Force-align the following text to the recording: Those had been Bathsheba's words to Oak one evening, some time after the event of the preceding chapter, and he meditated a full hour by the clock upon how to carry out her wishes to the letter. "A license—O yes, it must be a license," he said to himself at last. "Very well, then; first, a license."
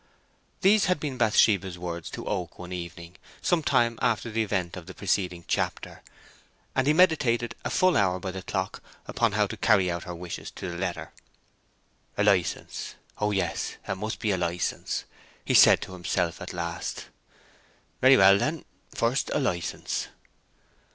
Those 0.61 0.85
had 0.85 0.99
been 0.99 1.19
Bathsheba's 1.19 1.77
words 1.77 2.09
to 2.09 2.25
Oak 2.25 2.57
one 2.57 2.71
evening, 2.73 3.17
some 3.39 3.61
time 3.61 3.99
after 4.01 4.31
the 4.31 4.41
event 4.41 4.75
of 4.75 4.87
the 4.87 4.95
preceding 4.95 5.45
chapter, 5.47 6.01
and 6.75 6.87
he 6.87 6.91
meditated 6.93 7.53
a 7.63 7.69
full 7.69 7.95
hour 7.95 8.19
by 8.19 8.31
the 8.31 8.41
clock 8.41 8.81
upon 9.05 9.33
how 9.33 9.45
to 9.45 9.55
carry 9.55 9.91
out 9.91 10.05
her 10.05 10.15
wishes 10.15 10.49
to 10.55 10.67
the 10.71 10.75
letter. 10.75 11.11
"A 12.17 12.23
license—O 12.23 13.29
yes, 13.29 13.77
it 13.87 13.93
must 13.93 14.17
be 14.19 14.31
a 14.31 14.37
license," 14.37 15.05
he 15.45 15.53
said 15.53 15.83
to 15.83 15.93
himself 15.93 16.41
at 16.41 16.51
last. 16.51 17.09
"Very 18.01 18.17
well, 18.17 18.39
then; 18.39 18.65
first, 18.95 19.29
a 19.35 19.39
license." 19.39 20.07